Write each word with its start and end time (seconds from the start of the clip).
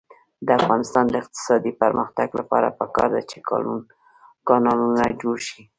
د 0.45 0.47
افغانستان 0.59 1.05
د 1.09 1.13
اقتصادي 1.21 1.71
پرمختګ 1.81 2.27
لپاره 2.39 2.75
پکار 2.79 3.09
ده 3.15 3.21
چې 3.29 3.37
کانالونه 4.47 5.03
جوړ 5.21 5.37
شي. 5.47 5.61